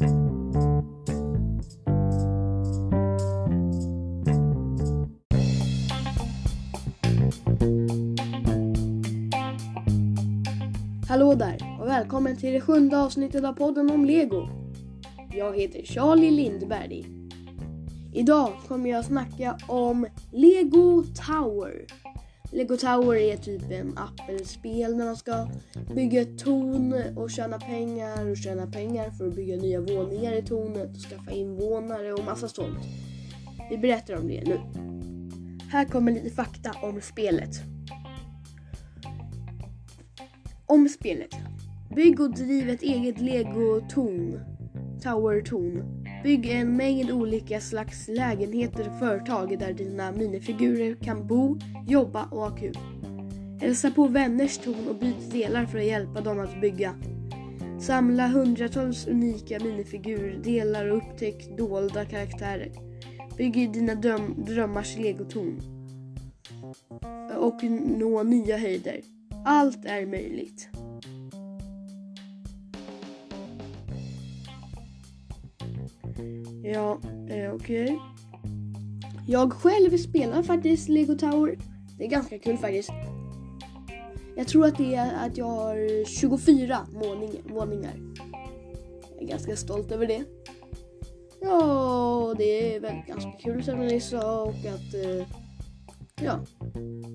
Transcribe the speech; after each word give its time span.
Hallå 0.00 0.08
där 11.34 11.78
och 11.80 11.88
välkommen 11.88 12.36
till 12.36 12.52
det 12.52 12.60
sjunde 12.60 12.98
avsnittet 12.98 13.44
av 13.44 13.52
podden 13.52 13.90
om 13.90 14.04
Lego. 14.04 14.48
Jag 15.34 15.56
heter 15.56 15.82
Charlie 15.84 16.30
Lindberg. 16.30 17.06
Idag 18.14 18.52
kommer 18.68 18.90
jag 18.90 19.04
snacka 19.04 19.58
om 19.66 20.06
Lego 20.32 21.02
Tower. 21.02 21.86
Lego 22.52 22.76
Tower 22.76 23.16
är 23.16 23.36
typ 23.36 23.70
en 23.70 23.98
app 23.98 24.28
eller 24.28 24.44
spel 24.44 24.96
när 24.96 25.04
man 25.04 25.16
ska 25.16 25.48
bygga 25.94 26.20
ett 26.20 26.38
torn 26.38 27.16
och 27.16 27.30
tjäna 27.30 27.58
pengar 27.58 28.30
och 28.30 28.36
tjäna 28.36 28.66
pengar 28.66 29.10
för 29.10 29.28
att 29.28 29.34
bygga 29.34 29.56
nya 29.56 29.80
våningar 29.80 30.32
i 30.32 30.42
tornet 30.42 30.96
och 30.96 31.02
skaffa 31.02 31.30
invånare 31.30 32.12
och 32.12 32.24
massa 32.24 32.48
sånt. 32.48 32.78
Vi 33.70 33.78
berättar 33.78 34.16
om 34.16 34.28
det 34.28 34.44
nu. 34.44 34.60
Här 35.70 35.84
kommer 35.84 36.12
lite 36.12 36.30
fakta 36.30 36.72
om 36.82 37.00
spelet. 37.00 37.60
Om 40.66 40.88
spelet. 40.88 41.34
Bygg 41.96 42.20
och 42.20 42.34
driv 42.34 42.70
ett 42.70 42.82
eget 42.82 43.20
lego-torn. 43.20 44.40
Tower-torn. 45.02 45.99
Bygg 46.22 46.46
en 46.46 46.76
mängd 46.76 47.10
olika 47.10 47.60
slags 47.60 48.08
lägenheter 48.08 48.88
och 48.88 48.98
företag 48.98 49.58
där 49.58 49.72
dina 49.72 50.12
minifigurer 50.12 50.94
kan 50.94 51.26
bo, 51.26 51.58
jobba 51.86 52.24
och 52.24 52.40
ha 52.40 52.56
kul. 52.56 52.78
Hälsa 53.60 53.90
på 53.90 54.08
vänners 54.08 54.58
torn 54.58 54.88
och 54.88 54.96
byt 54.96 55.30
delar 55.32 55.66
för 55.66 55.78
att 55.78 55.84
hjälpa 55.84 56.20
dem 56.20 56.40
att 56.40 56.60
bygga. 56.60 56.94
Samla 57.80 58.26
hundratals 58.26 59.06
unika 59.06 59.58
minifigurdelar 59.60 60.90
och 60.90 60.96
upptäck 60.96 61.58
dolda 61.58 62.04
karaktärer. 62.04 62.72
Bygg 63.36 63.56
i 63.56 63.66
dina 63.66 63.94
dröm 63.94 64.44
drömmars 64.46 64.96
legotorn. 64.96 65.60
Och 67.38 67.62
nå 67.98 68.22
nya 68.22 68.56
höjder. 68.56 69.00
Allt 69.46 69.84
är 69.84 70.06
möjligt. 70.06 70.68
Ja, 76.72 76.98
eh, 77.28 77.54
okej. 77.54 77.84
Okay. 77.84 77.98
Jag 79.26 79.52
själv 79.52 79.96
spelar 79.96 80.42
faktiskt 80.42 80.88
Lego 80.88 81.14
Tower. 81.14 81.58
Det 81.98 82.04
är 82.04 82.08
ganska 82.08 82.38
kul 82.38 82.56
faktiskt. 82.56 82.90
Jag 84.36 84.48
tror 84.48 84.66
att 84.66 84.78
det 84.78 84.94
är 84.94 85.26
att 85.26 85.36
jag 85.36 85.46
har 85.46 86.04
24 86.04 86.78
våningar. 87.48 87.92
Jag 89.14 89.22
är 89.22 89.26
ganska 89.26 89.56
stolt 89.56 89.92
över 89.92 90.06
det. 90.06 90.24
Ja, 91.40 92.34
det 92.38 92.76
är 92.76 92.80
väl 92.80 93.02
ganska 93.08 93.30
kul 93.30 93.64
som 93.64 93.78
ni 93.78 94.00
sa 94.00 94.42
och 94.42 94.54
att 94.54 94.94
eh, 94.94 95.26
ja, 96.22 96.40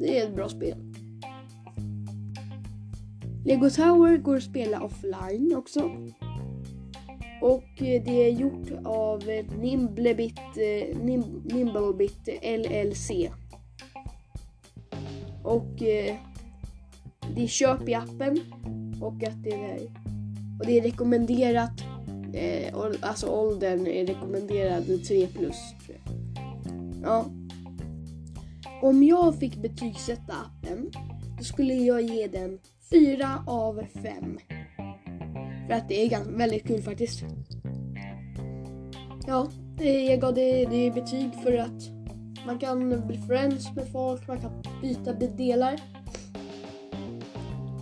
det 0.00 0.18
är 0.18 0.26
ett 0.26 0.34
bra 0.34 0.48
spel. 0.48 0.78
Lego 3.44 3.70
Tower 3.70 4.16
går 4.16 4.36
att 4.36 4.42
spela 4.42 4.80
offline 4.80 5.54
också. 5.56 5.90
Och 7.40 7.82
eh, 7.82 8.02
det 8.04 8.24
är 8.24 8.30
gjort 8.30 8.70
av 8.84 9.28
eh, 9.28 9.46
Nimblebit, 9.58 10.38
eh, 10.38 10.98
Nimblebit 11.44 12.28
LLC. 12.42 13.10
Och 15.44 15.82
eh, 15.82 16.16
det 17.34 17.42
är 17.42 17.46
köp 17.46 17.88
i 17.88 17.94
appen 17.94 18.40
och 19.00 19.22
att 19.22 19.42
det 19.42 19.54
är, 19.54 19.82
och 20.60 20.66
det 20.66 20.78
är 20.78 20.82
rekommenderat, 20.82 21.82
alltså 23.00 23.26
åldern 23.26 23.86
är 23.86 24.06
rekommenderad 24.06 25.04
3 25.08 25.26
plus. 25.26 25.56
Ja. 27.02 27.24
Om 28.82 29.02
jag 29.02 29.38
fick 29.38 29.56
betygsätta 29.56 30.32
appen 30.32 30.90
då 31.38 31.44
skulle 31.44 31.74
jag 31.74 32.02
ge 32.02 32.26
den 32.26 32.58
4 32.90 33.44
av 33.46 33.82
5. 34.02 34.38
För 35.66 35.74
att 35.74 35.88
det 35.88 36.04
är 36.04 36.08
ganska, 36.08 36.32
väldigt 36.32 36.66
kul 36.66 36.82
faktiskt. 36.82 37.22
Ja, 39.26 39.48
jag 40.08 40.20
gav 40.20 40.34
det, 40.34 40.64
det 40.64 40.90
betyg 40.90 41.30
för 41.42 41.58
att 41.58 41.90
man 42.46 42.58
kan 42.58 43.06
bli 43.06 43.18
friends 43.18 43.74
med 43.76 43.88
folk, 43.92 44.28
man 44.28 44.40
kan 44.40 44.62
byta 44.82 45.12
delar. 45.12 45.80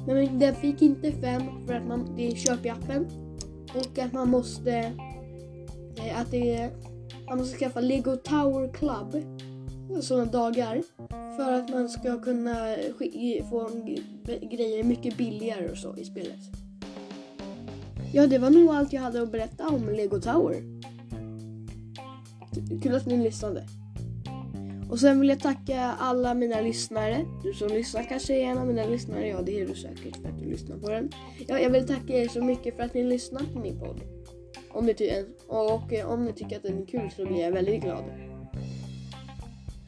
Men 0.06 0.38
den 0.38 0.54
fick 0.54 0.82
inte 0.82 1.12
fem 1.12 1.42
för 1.66 1.74
att 1.74 1.86
man, 1.86 2.16
det 2.16 2.26
är 2.26 2.34
köp 2.34 2.66
i 2.66 2.68
appen. 2.68 3.06
Och 3.74 3.98
att 3.98 4.12
man 4.12 4.30
måste, 4.30 4.72
eh, 5.96 6.20
att 6.20 6.30
det, 6.30 6.70
man 7.28 7.38
måste 7.38 7.58
skaffa 7.58 7.80
Lego 7.80 8.16
Tower 8.16 8.72
Club 8.72 9.24
sådana 10.02 10.24
dagar 10.24 10.82
för 11.36 11.52
att 11.52 11.70
man 11.70 11.88
ska 11.88 12.20
kunna 12.20 12.76
få 13.50 13.70
grejer 14.50 14.84
mycket 14.84 15.16
billigare 15.16 15.70
och 15.70 15.78
så 15.78 15.96
i 15.96 16.04
spelet. 16.04 16.63
Ja, 18.14 18.26
det 18.26 18.38
var 18.38 18.50
nog 18.50 18.68
allt 18.68 18.92
jag 18.92 19.02
hade 19.02 19.22
att 19.22 19.32
berätta 19.32 19.68
om 19.68 19.88
Lego 19.88 20.20
Tower. 20.20 20.56
Kul 22.82 22.94
att 22.94 23.06
ni 23.06 23.16
lyssnade. 23.16 23.66
Och 24.90 25.00
sen 25.00 25.20
vill 25.20 25.28
jag 25.28 25.40
tacka 25.40 25.80
alla 25.80 26.34
mina 26.34 26.60
lyssnare. 26.60 27.24
Du 27.42 27.54
som 27.54 27.68
lyssnar 27.68 28.02
kanske 28.02 28.34
är 28.34 28.44
en 28.44 28.58
av 28.58 28.66
mina 28.66 28.86
lyssnare. 28.86 29.28
Ja, 29.28 29.42
det 29.42 29.60
är 29.60 29.66
du 29.66 29.74
säkert 29.74 30.16
för 30.16 30.28
att 30.28 30.38
du 30.38 30.50
lyssnar 30.50 30.76
på 30.76 30.90
den. 30.90 31.12
Ja, 31.46 31.58
jag 31.58 31.70
vill 31.70 31.86
tacka 31.86 32.12
er 32.12 32.28
så 32.28 32.44
mycket 32.44 32.76
för 32.76 32.82
att 32.82 32.94
ni 32.94 33.04
lyssnar 33.04 33.42
på 33.52 33.58
min 33.58 33.78
podd. 33.78 34.00
Om 34.70 34.86
ni, 34.86 35.24
och 35.46 35.92
eh, 35.92 36.10
om 36.10 36.24
ni 36.24 36.32
tycker 36.32 36.56
att 36.56 36.62
den 36.62 36.82
är 36.82 36.86
kul 36.86 37.10
så 37.16 37.26
blir 37.26 37.40
jag 37.40 37.52
väldigt 37.52 37.82
glad. 37.82 38.04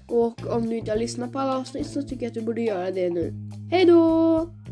Och 0.07 0.47
om 0.47 0.67
du 0.67 0.77
inte 0.77 0.91
har 0.91 0.99
lyssnat 0.99 1.33
på 1.33 1.39
alla 1.39 1.59
avsnitt 1.59 1.87
så 1.87 2.03
tycker 2.03 2.23
jag 2.23 2.31
att 2.31 2.35
du 2.35 2.43
borde 2.43 2.63
göra 2.63 2.91
det 2.91 3.11
nu. 3.11 3.35
Hej 3.71 3.85
då! 3.85 4.66